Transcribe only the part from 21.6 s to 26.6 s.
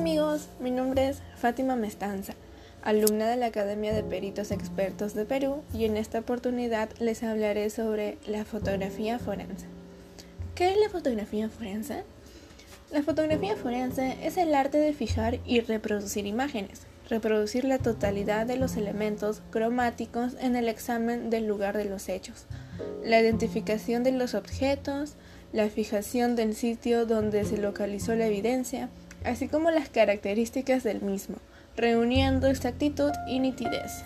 de los hechos, la identificación de los objetos, la fijación del